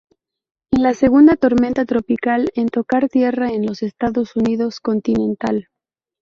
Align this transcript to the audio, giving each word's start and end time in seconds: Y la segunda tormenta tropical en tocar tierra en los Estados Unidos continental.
Y 0.71 0.81
la 0.81 0.95
segunda 0.95 1.35
tormenta 1.35 1.85
tropical 1.85 2.49
en 2.55 2.69
tocar 2.69 3.07
tierra 3.07 3.51
en 3.51 3.67
los 3.67 3.83
Estados 3.83 4.35
Unidos 4.35 4.79
continental. 4.79 5.67